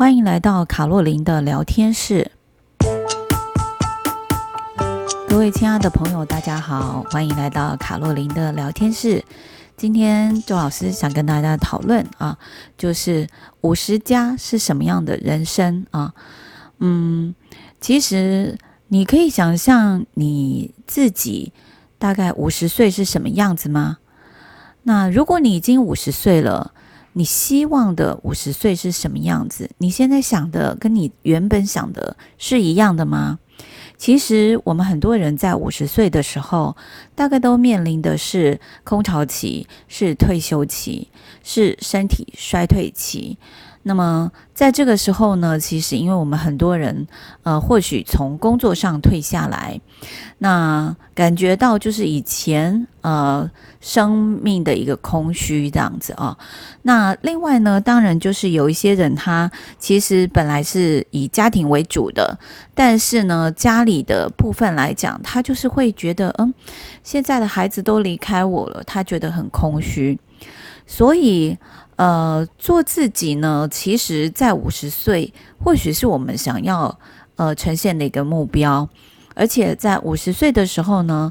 [0.00, 2.32] 欢迎来到卡洛琳的聊天室。
[5.28, 9.22] 各位亲爱的朋友，大家好，欢迎来到卡洛琳的聊天室。
[9.76, 12.38] 今天周老师想跟大家讨论啊，
[12.78, 13.28] 就是
[13.60, 16.14] 五十加是什么样的人生啊？
[16.78, 17.34] 嗯，
[17.78, 18.56] 其实
[18.88, 21.52] 你可以想象你自己
[21.98, 23.98] 大概五十岁是什么样子吗？
[24.84, 26.72] 那如果你已经五十岁了，
[27.12, 29.68] 你希望的五十岁是什么样子？
[29.78, 33.38] 你现在想的跟你原本想的是一样的吗？
[33.98, 36.74] 其实我们很多人在五十岁的时候，
[37.14, 41.08] 大概都面临的是空巢期，是退休期，
[41.42, 43.36] 是身体衰退期。
[43.82, 47.06] 那么在这个时候呢，其实因为我们很多人，
[47.42, 49.80] 呃，或许从工作上退下来，
[50.38, 56.36] 那感觉到就是以前呃生命的一个空虚这样子啊。
[56.82, 62.38] 那另外呢，当然就是有一些人他其实本来是以家庭为主的，
[62.74, 66.52] 但是呢，家里的部分来讲，他就是会觉得，嗯，
[67.02, 70.18] 现在的孩子都离开我了，他觉得很空虚，
[70.90, 71.56] 所以。
[72.00, 75.30] 呃，做自己呢，其实，在五十岁，
[75.62, 76.98] 或许是我们想要
[77.36, 78.88] 呃呈现的一个目标，
[79.34, 81.30] 而且在五十岁的时候呢，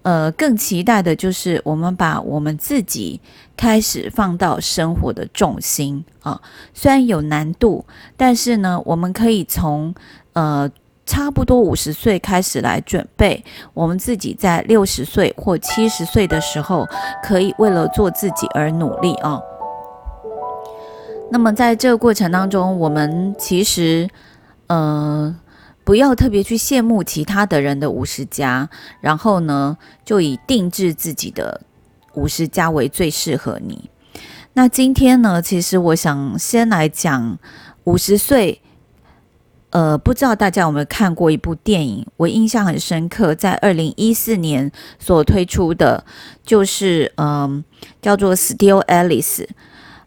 [0.00, 3.20] 呃，更期待的就是我们把我们自己
[3.54, 6.40] 开始放到生活的重心啊。
[6.72, 7.84] 虽然有难度，
[8.16, 9.94] 但是呢，我们可以从
[10.32, 10.70] 呃
[11.08, 13.42] 差不多五十岁开始来准备，
[13.72, 16.86] 我们自己在六十岁或七十岁的时候，
[17.24, 19.40] 可以为了做自己而努力啊。
[21.30, 24.06] 那么在这个过程当中，我们其实，
[24.66, 25.34] 呃，
[25.82, 28.68] 不要特别去羡慕其他的人的五十加，
[29.00, 31.62] 然后呢，就以定制自己的
[32.12, 33.88] 五十加为最适合你。
[34.52, 37.38] 那今天呢，其实我想先来讲
[37.84, 38.60] 五十岁。
[39.70, 46.04] 呃，不知道大家有没有看过一部电影，我印象很深刻，在二零一四年所推出的，
[46.42, 47.62] 就是嗯、
[48.00, 49.44] 叫做《Still Alice》。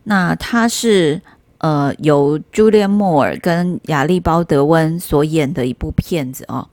[0.05, 1.21] 那它是
[1.59, 6.67] 呃由 Julian Moore 跟亚历鲍德温所演的一部片子哦，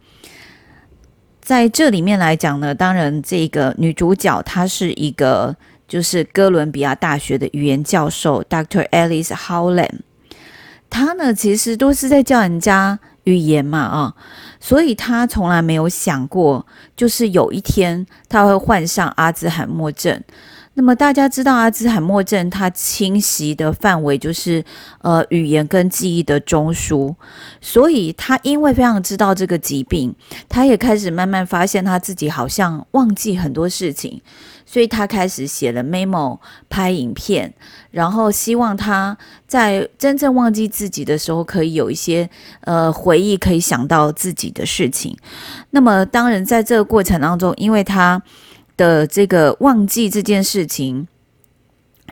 [1.42, 5.54] 在这里面来讲呢，当然这个女主角她是一个
[5.86, 8.88] 就是哥伦比亚大学的语言教授 Dr.
[8.88, 10.00] Alice Howland，
[10.90, 14.14] 他呢其实都是在教人家语言嘛啊、
[14.58, 16.66] 所以他从来没有想过，
[16.96, 20.22] 就是有一天他会患上阿兹海默症。
[20.74, 24.64] 那么大家知道阿兹海默症，它侵袭的范围就是
[25.02, 27.16] 呃语言跟记忆的中枢，
[27.60, 30.14] 所以他因为非常知道这个疾病，
[30.48, 34.22] 他也开始慢慢发现他自己好像忘记很多事情，
[34.70, 37.54] 所以他开始写了 memo、拍影片，
[37.90, 42.28] 然后希望他在真正忘记自己的时候，可以有一些
[42.60, 45.16] 呃回忆，可以想到自己的事情。
[45.70, 48.22] 那么当然在这个过程当中，因为他
[48.76, 51.08] 的这个忘记这件事情，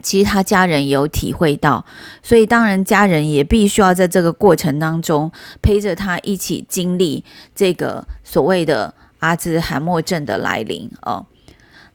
[0.03, 1.85] 其实他家人也有体会到，
[2.23, 5.31] 所以当然家人也必须要在这个过程当中
[5.61, 7.23] 陪着他一起经历
[7.55, 11.27] 这个所谓的阿兹海默症的来临哦。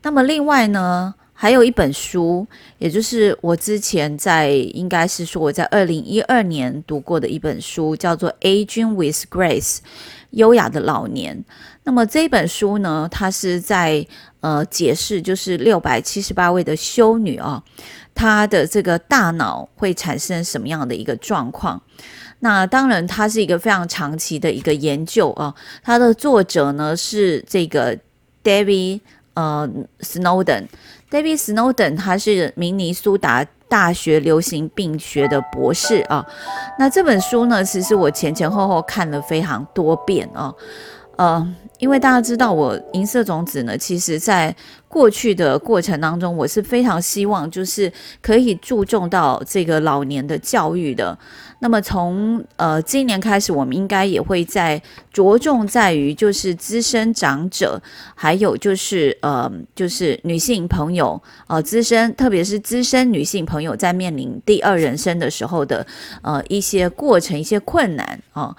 [0.04, 2.46] 那么另外呢，还有一本书，
[2.80, 9.78] 也就是我之前在应该是说我在二零一二年读过的一本书，叫做《Aging with Grace》，
[10.32, 11.44] 优雅的老年。
[11.84, 14.06] 那么这本书呢，它是在
[14.40, 17.64] 呃解释，就是六百七十八位的修女啊，
[18.14, 21.82] 她的这个大脑会产生什么样的一个状况？
[22.40, 25.54] 那当然，它是一个非常长期的一个研究啊。
[25.84, 27.98] 它的作者呢是这个
[28.44, 29.02] David
[29.34, 29.70] 呃
[30.00, 36.26] Snowden，David Snowden 他是明尼苏达大学流行病学的博士啊。
[36.78, 40.54] 那这本书呢，其实我前前后后看了非常多遍啊。
[41.18, 44.56] 呃，因为大家知道我银色种子呢，其实在
[44.88, 51.18] 过去的过程当中，我是非常希望就是可以注重到这个老年的教育的。
[51.64, 54.82] 那么从呃今年开始，我们应该也会在
[55.14, 57.82] 着重在于就是资深长者，
[58.16, 65.86] 还有就是呃就是女性朋友呃资深，特别是资深女性朋友在面临第二人生的时候的
[66.22, 68.56] 呃一些过程、一些困难啊、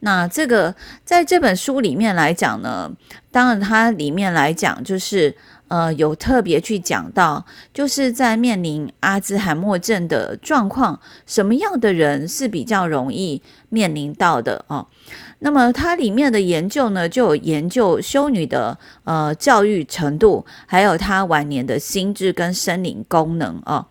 [0.00, 2.90] 那这个在这本书里面来讲呢，
[3.30, 5.36] 当然它里面来讲就是。
[5.68, 14.86] 呃，有特别去讲到，就是在面临阿兹海默症的状况，什么样的人是比较容易面临到的哦？
[15.38, 23.86] 那么它里面的研究呢，就有研究修女的呃教育程度，还有她晚年的心智跟生理功能哦。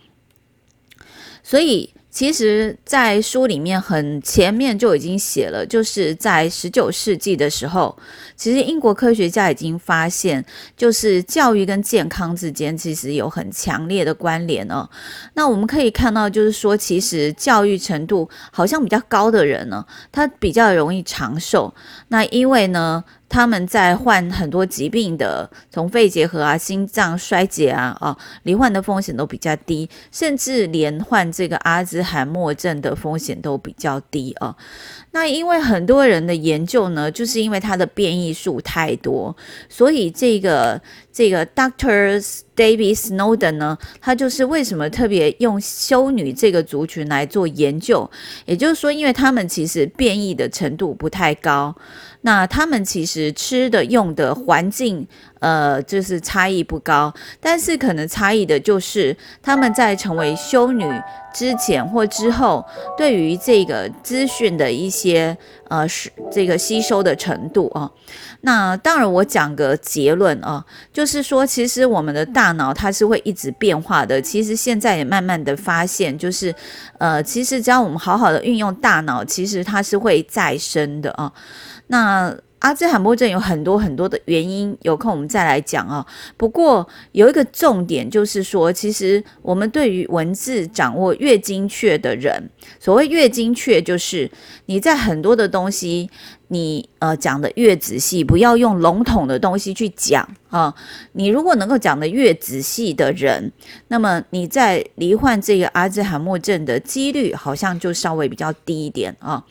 [1.42, 7.98] 所以其实，在书里面很前面就已经写了，就是在十九世纪的时候，
[8.36, 10.46] 其实英国科学家已经发现，
[10.78, 14.88] 就是教育跟健康之间其实有很强烈的关联哦。
[15.34, 21.74] 那我们可以看到，就是说，其实教育程度好像比较高的人呢，他比较容易长寿。
[22.10, 34.56] 那因为呢，他们在患很多疾病的，从肺结核啊、心脏衰竭啊、啊罹患的风险都比较低，甚至连患这个阿兹海默症的风险都比较低啊。
[35.14, 39.36] 那因为很多人的研究呢，就是因为它的变异数太多，
[39.68, 40.80] 所以这个
[41.12, 42.24] 这个 Doctor
[42.56, 48.08] David Snowden 呢，他就是为什么特别用修女这个族群来做研究，
[48.46, 51.76] 也就是说，因为他们其实变异的程度不太高，
[52.24, 55.08] 那他们其实吃的用的环境。
[55.40, 60.90] 呃，就是差异不高，但是可能差异的就是他们在成为修女
[61.34, 62.66] 之前或之后，
[62.98, 65.38] 对于这个资讯的一些
[65.68, 67.92] 呃是这个吸收的程度啊。
[68.40, 74.22] 那当然，我讲个结论啊，就是说，其实我们的大脑它是会一直变化的。
[74.22, 76.56] 其实现在也慢慢的发现，就是
[77.00, 81.30] 呃，其实只要我们好好的运用大脑，其实它是会再生的啊。
[81.88, 82.38] 那。
[82.64, 86.06] 阿兹海默症有很多很多的原因，有空我们再来讲啊。
[86.38, 92.50] 不过有一个重点就是说，其实我们对于文字掌握越精确的人，
[92.80, 94.32] 所谓越精确，就是
[94.68, 96.10] 你在很多的东西。
[96.54, 100.74] 你呃讲的越仔细，不要用笼统的东西去讲啊。
[101.14, 103.52] 你如果能够讲的越仔细的人，
[103.88, 109.44] 那么你在罹患这个阿兹海默症的几率好像就稍微比较低一点啊。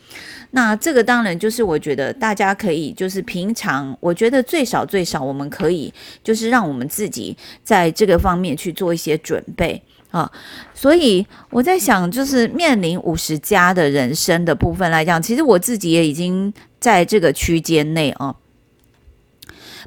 [0.51, 9.83] 那这个当然就是我觉得大家可以就是平常，我觉得最少最少我们可以就是让我们自己在这个方面去做一些准备。
[10.13, 10.31] 啊，
[10.75, 18.35] 所以我在想，就是面临五十加的人生的部分来讲，其实我自己也已经在这个区间内啊。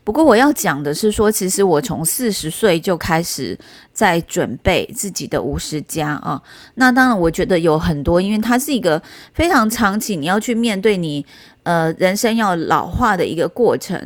[0.06, 3.58] 不过我要讲的是说，其实我从四十岁就开始
[3.92, 6.40] 在准备自己的五十加啊。
[6.76, 9.02] 那当然，我觉得有很多，因为它是一个
[9.34, 11.26] 非常长期，你要去面对你
[11.64, 14.00] 呃人生要老化的一个过程。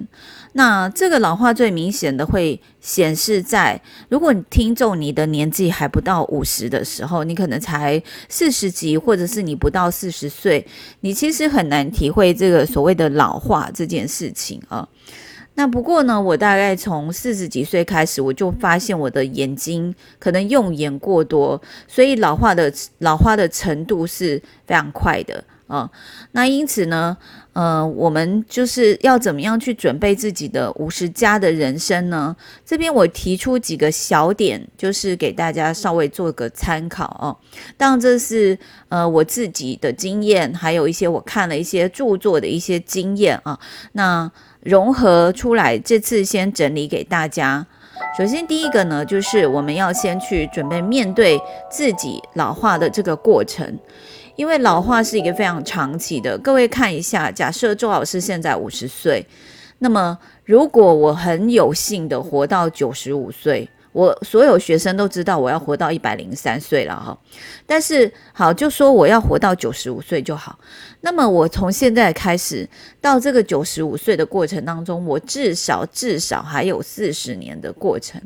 [0.54, 10.66] 那这个老化最明显的会显示在，如果你听众你的年纪还不到五十的时候，你可能才四十几，或者是你不到四十岁，
[11.00, 14.88] 你其实很难体会这个所谓的老化这件事情啊。
[15.60, 25.44] 那不过呢，我大概从四十几岁开始，我就发现我的眼睛可能用眼过多，所以老化的老化的程度是非常快的。
[25.66, 25.88] 啊、
[26.32, 27.16] 那因此呢，
[27.52, 32.34] 呃，我们就是要怎么样去准备自己的五十加的人生呢？
[32.66, 37.36] 这边我提出几个小点，就是给大家稍微做个参考哦。
[37.76, 38.58] 当然，这是
[38.88, 43.56] 呃我自己的经验，还有一些我看了一些著作的一些经验啊。
[43.92, 44.28] 那
[44.62, 47.66] 融合出来，这次先整理给大家。
[48.16, 51.40] 首先，第一个呢，就是我们要先去准备面对
[51.70, 53.78] 自己老化的这个过程。
[54.36, 59.26] 因为老化是一个非常长期的，各位看一下，假设周老师现在五十岁，
[59.78, 67.16] 那么如果我很有幸的活到九十五岁，我所有学生都知道我要活到一百零三岁了哈。
[67.66, 70.58] 但是好，就说我要活到九十五岁就好。
[71.00, 72.68] 那么我从现在开始
[73.00, 78.20] 到这个九十五岁的过程当中，我至少至少还有四十年的过程。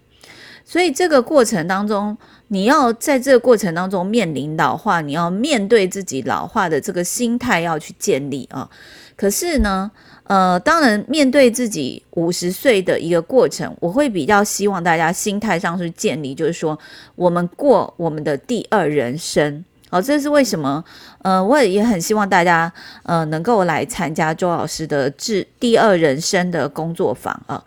[0.67, 2.17] 所以这个过程当中，
[2.49, 8.69] 你要在这个过程当中面临老化，你要面对自己老化的这个心态要去建立啊。
[9.15, 9.91] 可是呢，
[10.27, 16.79] 呃，当然面对自己五十岁的一个过程，我会比较希望大家心态上去建立，就是说
[17.15, 19.65] 我们过我们的第二人生。
[19.91, 20.83] 好，这是为什么？
[21.23, 22.73] 呃，我也很希望大家
[23.05, 27.63] 呃能够来参加周老师的治第二人生的工作坊啊。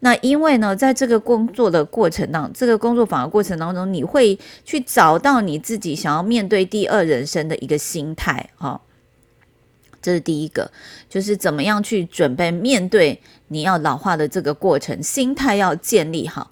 [0.00, 8.80] 那因为呢，在这个工作的过程当中，这个工作坊的过程当中，你会去找到你自己想要面对第二人生的一个心态啊。
[10.02, 10.70] 这是第一个，
[11.08, 13.18] 就是怎么样去准备面对
[13.48, 16.50] 你要老化的这个过程，心态要建立好。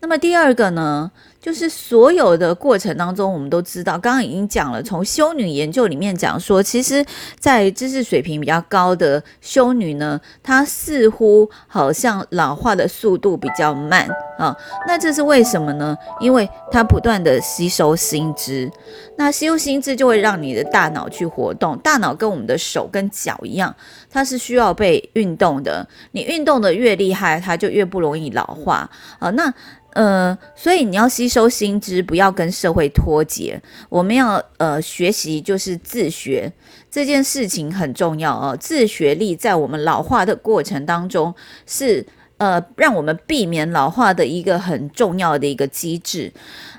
[0.00, 1.12] 那么第二个呢？
[1.40, 7.04] 就是所有的过程当中，我们都知道，刚刚已经讲了，从修女研究里面讲说，其实，
[7.38, 14.06] 在知识水平比较高的修女呢，她似乎好像老化的速度比较慢
[14.38, 14.54] 啊。
[14.86, 15.96] 那这是为什么呢？
[16.20, 18.70] 因为她不断的吸收新知，
[19.16, 21.78] 那吸收新知就会让你的大脑去活动。
[21.78, 23.74] 大脑跟我们的手跟脚一样，
[24.10, 25.88] 它是需要被运动的。
[26.12, 29.30] 你运动的越厉害，它就越不容易老化啊。
[29.30, 29.50] 那
[29.92, 33.60] 呃，所以你要吸收新知，不要跟社会脱节。
[33.88, 36.52] 我们要呃学习，就是自学
[36.90, 38.56] 这件事情很重要哦。
[38.58, 41.34] 自学力在我们老化的过程当中
[41.66, 42.06] 是
[42.38, 46.32] 呃让我们避免老化的一个很重要的一个机制。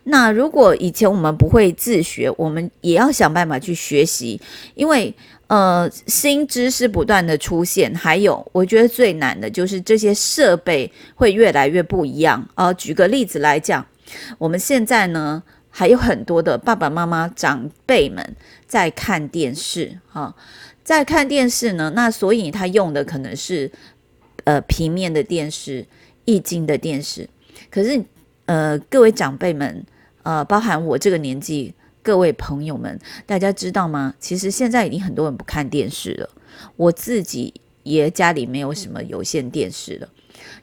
[0.06, 4.40] 那如果以前我们不会自学，我们也要想办法去学习，
[4.76, 5.14] 因为。
[5.52, 12.48] 呃，新知识不断的出现，还有我觉得最难的就是这些设备会越来越不一样。
[12.56, 13.86] 呃，举个例子来讲，
[14.38, 20.34] 我们现在呢还有很多的爸爸妈妈长辈们在看电视，哈、
[20.86, 23.70] 在看电视呢，那所以他用的可能是
[24.46, 25.86] 呃平面的电视、
[26.24, 27.28] 液晶的电视，
[27.70, 28.02] 可是
[28.46, 29.86] 呃各位长辈们，
[30.24, 31.74] 呃，包含我这个年纪。
[32.04, 34.16] 各位朋友们，大家知道吗？
[34.20, 36.30] 其实现在已经很多人不看电视了。
[36.76, 37.54] 我自己
[37.84, 40.10] 也家里没有什么有线电视了，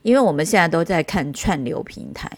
[0.03, 2.31] 因为我们现在都在看串流平台，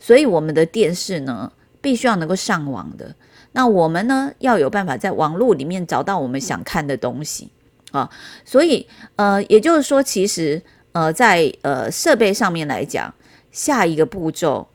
[0.00, 3.14] 所以我们的电视呢，必须要能够上网的。
[3.52, 7.50] 那我们呢，要有办法在网络里面找到我们想看的东西
[7.90, 8.10] 啊。
[8.44, 8.86] 所以
[9.16, 13.12] 呃，也就是说，其实呃，在呃设备上面来讲，
[13.52, 14.66] 下一个步骤。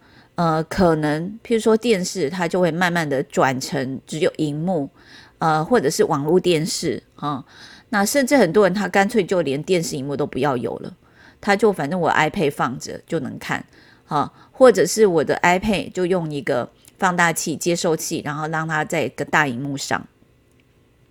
[0.42, 4.90] 呃，可能譬如说电视，它就会慢慢的转成只有荧幕，
[5.38, 7.46] 呃，或者是网络电视啊。
[7.90, 10.92] 那甚至很多人他干脆就连电视荧幕都不要有了，
[11.40, 13.64] 他就反正我 iPad 放着就能看，
[14.08, 16.68] 啊，或者是我的 iPad 就用一个
[16.98, 20.04] 放大器接收器，然后让它在一个大荧幕上，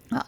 [0.08, 0.26] 啊，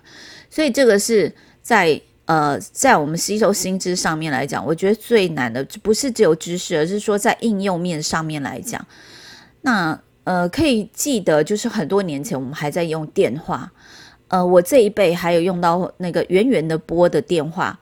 [0.49, 2.01] 所以这个是在。
[2.33, 8.83] 呃，在我们吸收新知上面来讲，我觉得最难的不是只有知识，而是说在应用面上面来讲。
[9.61, 13.71] 那呃，可以记得，就是很多年前我们还在用电话，
[14.29, 17.79] 呃，我这一辈还有用到那个圆圆的拨的电话。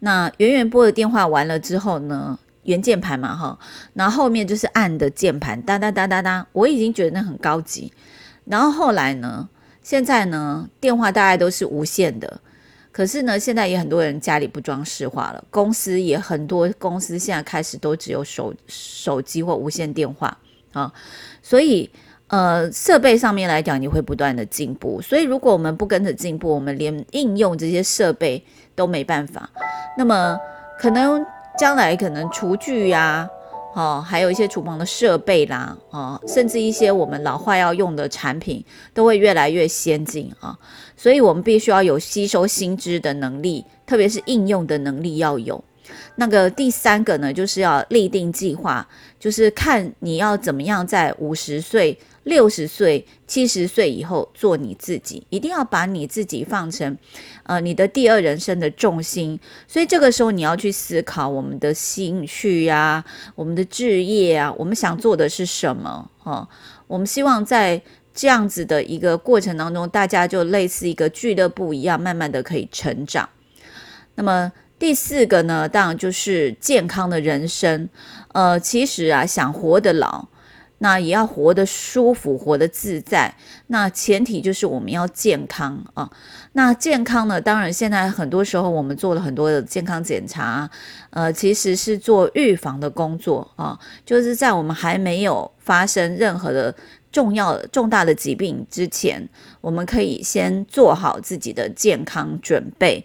[0.00, 3.58] 那圆圆拨的电话完了之后呢，圆键盘嘛，哈，
[3.94, 7.90] 然后后面就是按的键盘，哒哒哒哒哒，我已经觉得那很高级。
[8.44, 9.48] 然后后来呢，
[9.82, 12.40] 现在呢，电话大概都是无线的。
[12.94, 20.38] 可是呢，现在也很多人家里不装饰化了，公司也很多公司现在开始都只有手手机或无线电话
[20.72, 20.92] 啊，
[21.42, 21.90] 所以
[22.28, 25.02] 呃设备上面来讲，你会不断的进步。
[25.02, 28.40] 所以如果我们不跟着进步，我们连应用这些设备
[28.76, 29.50] 都没办法。
[29.98, 30.38] 那么
[30.78, 31.26] 可能
[31.58, 33.28] 将来可能厨具呀、
[33.74, 38.64] 哦，还有一些厨房的设备啦，哦，甚至一些我们老化要用的产品
[38.94, 40.56] 都会越来越先进啊，
[40.96, 45.62] 所以我们必须要有吸收新知的能力，特别是应用的能力要有。
[46.16, 48.86] 那个第三个呢，就是要立定计划，
[49.18, 51.98] 就是看你要怎么样在五十岁。
[52.24, 56.96] 六十岁、七十岁以后做你自己，一定要把你自己放成，
[57.44, 59.38] 呃，你的第二人生的重心。
[59.68, 63.04] 所以这个时候你要去思考我们的兴趣呀、啊，
[63.34, 66.10] 我们的志业啊，我们想做的是什么？
[66.22, 66.48] 哦，
[66.86, 67.80] 我们希望在
[68.14, 73.28] 这样子的一个过程当中，大家就类似一个俱乐部一样，慢慢的可以成长。
[74.14, 77.88] 那么第四个呢，当然就是健康的人生。
[78.32, 80.28] 呃，其实啊，想活得老。
[80.84, 83.34] 那也要活得舒服，活得自在。
[83.68, 86.10] 那前提就是我们要健康啊。
[86.52, 87.40] 那健康呢？
[87.40, 90.68] 当然，现在很多时候我们做了很多的健康检查，
[91.08, 93.78] 呃，其实是做预防的工作啊。
[94.04, 96.74] 就是在我们还没有发生任何的
[97.10, 99.26] 重要重大的疾病之前，
[99.62, 103.02] 我们可以先做好自己的健康准备。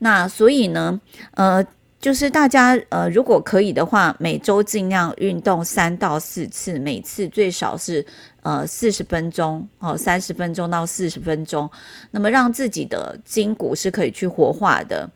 [0.00, 1.00] 那所以呢，
[1.34, 1.64] 呃。
[2.02, 8.04] 就是大家呃，如果可以的话，每周尽量运动三到四次，每次最少是
[8.42, 11.70] 呃四十分钟哦，三十分钟到四十分钟，
[12.10, 15.08] 那么让自己的筋骨是可以去活化的。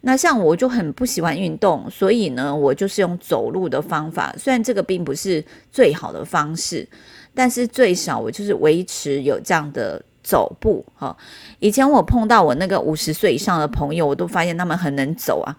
[0.00, 6.84] 那像我就很不喜欢运动，所以呢，我就是用走路的方法，虽然这个并不是最好的方式，
[7.32, 10.04] 但是最少我就是维持有这样的。
[10.24, 11.14] 走步哈，
[11.58, 15.54] 以前我碰到我那个五十岁以上的朋友，我都发现他们很能走啊，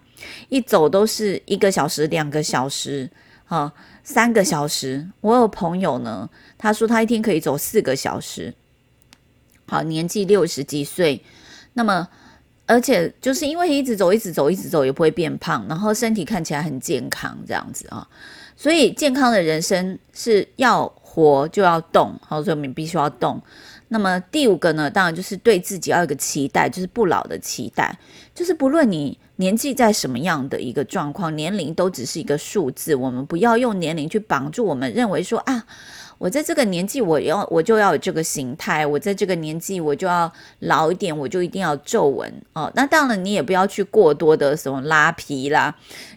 [0.48, 3.08] 一走都是一个小时、两个小时，
[3.44, 5.08] 哈，三个小时。
[5.20, 8.52] 我有朋友呢，他说他一天可以走四个小时，
[9.68, 11.22] 好，年纪六十几岁，
[11.74, 12.08] 那么
[12.66, 18.04] 而且就是因为一直走、一直走、一直走，也不会变胖，然后身体看起来很健康这样子啊，
[18.56, 23.40] 所以健康的人生是要活就要动，好，所以我们必须要动。
[23.88, 27.96] 那么第五个呢，当然就是对自己要有一个期待，就是不老的期待，
[28.34, 35.64] 就是不论你年纪在什么样的一个状况，年龄都只是一个数字，我们不要用年龄去绑住我们，认为说啊，
[36.18, 42.68] 我在这个年纪我要我就要有这个形态，我在这个年纪我就要老一点，我就一定要皱纹哦。
[42.74, 45.72] 那当然你也不要去过多的什么拉皮啦，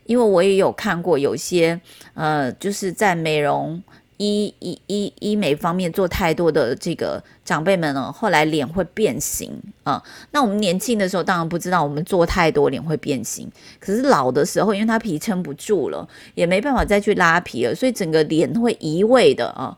[0.06, 1.80] 因为我也有看过有些
[2.16, 3.80] 呃，就是在美容。
[4.20, 9.50] 医医医医美方面做太多的这个长辈们呢，后来脸会变形
[9.84, 10.04] 啊。
[10.32, 13.50] 那我们年轻的时候当然不知道，我们做太多脸会变形。
[13.80, 19.78] 可是老的时候，因为他皮撑不住了，也没办法再去拉皮了，所以整个脸会移位的啊。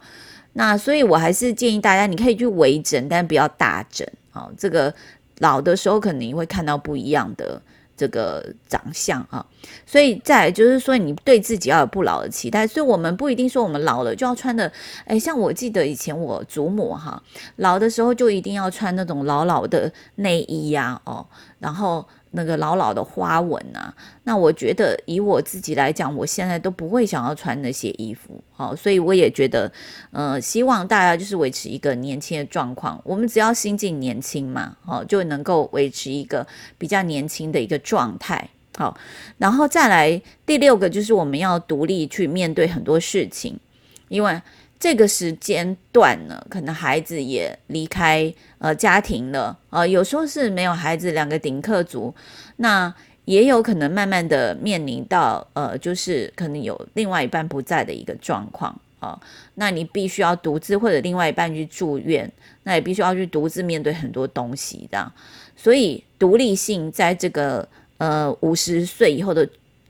[0.53, 4.49] 那所以我还是建议大家，你可以去微整，但不要大整啊。
[4.57, 4.91] 这个
[5.37, 7.61] 老的时候可能会看到不一样的。
[8.01, 9.45] 这个长相啊，
[9.85, 12.65] 所以再就是说，你对自己要有不老的期待。
[12.65, 14.71] 所以，我们不一定说我们老了就要穿的，
[15.05, 17.21] 哎，像我记得以前我祖母哈，
[17.57, 21.23] 老的时候就一定要穿那种老老的内衣呀，哦，
[21.59, 22.03] 然后。
[22.31, 29.71] 那个老老的花纹啊，那我觉得以我自己来讲，我现在都不会想要穿那些衣服，好，所以我也觉得，
[30.11, 36.45] 呃，希望大家就是维持一个年轻的状况，我们只要心境年轻嘛，好，就能够维持一个
[36.77, 38.97] 比较年轻的一个状态，好，
[39.37, 43.59] 然后再来第六个就是我们要独立去面对很多事情，
[44.07, 44.41] 因为。
[44.81, 52.11] 这个时间段呢，可能孩子也离开呃家庭了，呃，有时候是没有孩子，两个顶客族，
[52.57, 52.91] 那
[53.25, 59.21] 也有可能慢慢的面临到呃，就是可能有另外一半不在的一个状况啊，
[59.53, 62.29] 那你必须要独自或者另外一半去住院，
[62.63, 65.11] 那也必须要去独自面对很多东西的，
[65.55, 67.69] 所以独立性在这个
[67.99, 69.47] 呃五十岁以后的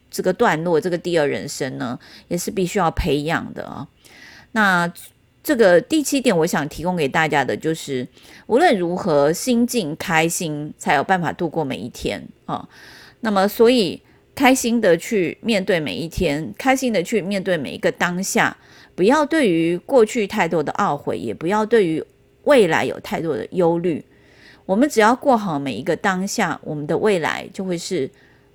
[0.10, 3.88] 这个段落，这个第二人生呢，也是必须要培养的啊。
[4.52, 4.92] 那
[5.44, 8.08] 这个第七点，我想提供给大家的就是，
[8.48, 12.68] 无论如何，心境开心才有办法度过每一天啊。
[13.22, 14.00] 那么，所以
[14.36, 18.56] 开心的去面对每一天，开心的去面对每一个当下，
[18.94, 22.04] 不要对于过去太多的懊悔，也不要对于
[22.44, 24.04] 未来有太多的忧虑。
[24.66, 28.10] 我们只要过好每一个当下，我们的未来就会是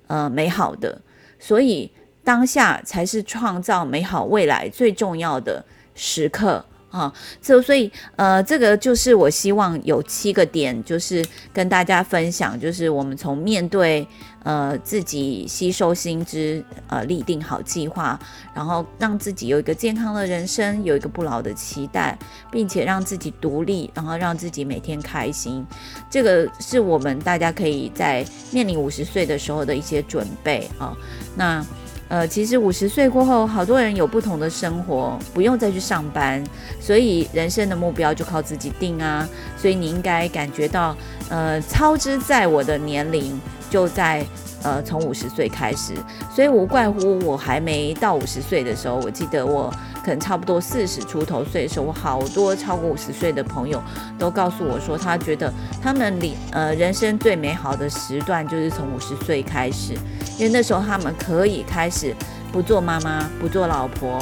[0.07, 0.99] 呃美好的。
[1.37, 1.91] 所以，
[2.23, 5.63] 当下才是创造美好未来最重要的
[5.97, 14.07] 时刻啊，这所以呃，这个就是我希望有七个点，就是跟大家分享，就是我们从面对
[14.43, 18.17] 呃自己吸收新知，呃立定好计划，
[18.55, 22.17] 然后让自己有一个健康的人生，有一个不老的期待，
[22.49, 25.65] 并且让自己独立，然后让自己每天开心，
[26.09, 30.95] 这个是我们大家可以在面临五十岁的时候的一些准备啊，
[31.35, 31.65] 那。
[32.09, 36.43] 呃，其实五十岁过后，好多人有不同的生活，不用再去上班，
[36.79, 39.27] 所以人生的目标就靠自己定啊。
[39.57, 40.95] 所以你应该感觉到，
[41.29, 43.39] 呃，操之在我的年龄
[43.69, 44.25] 就在。
[44.63, 45.93] 呃，从五十岁开始，
[46.35, 49.71] 所以无怪乎我还没到五十岁的时候，我记得我
[50.07, 53.83] 可能差不多四十出头岁的时候，我好多超过五十岁的朋友
[54.17, 59.95] 都告诉我说，他觉得他们里呃人生最美好的时段就是从五十岁开始，
[60.37, 62.15] 因为那时候他们可以开始
[62.53, 64.17] 不做妈妈，不做老婆，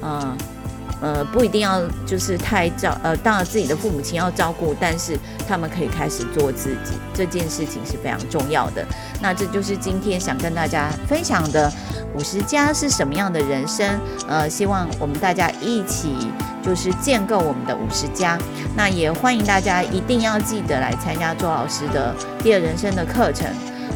[0.00, 0.38] 嗯、
[1.00, 8.82] 呃，不一定要就是太照，呃，当然自己的父母亲要照顾，但是他们可以开始做自己，这件事情是非常重要的。
[9.20, 11.70] 那这就是今天想跟大家分享的
[12.14, 13.86] 五十加是什么样的人生？
[14.26, 16.16] 呃，希望我们大家一起
[16.62, 18.38] 就是建构我们的五十加。
[18.74, 23.46] 那也欢迎大家一定要记得来参加周老师的第二人生的课程。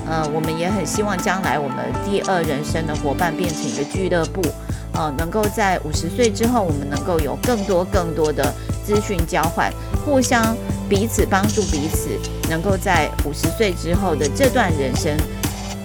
[0.07, 4.43] 呃，我们也很希望将来我们第二人生的伙伴变成一个俱乐部。
[4.93, 8.53] 呃，能够在五十岁之后，我们能够有更多更多的
[8.85, 9.73] 资讯交换，
[10.05, 10.57] 互相
[10.89, 12.11] 彼此帮助彼此，
[12.49, 15.17] 能够在五十岁之后的这段人生，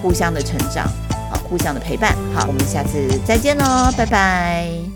[0.02, 0.84] 互相的成长，
[1.30, 2.14] 啊，互相的陪伴。
[2.34, 4.95] 好，我们下次再见喽，拜拜。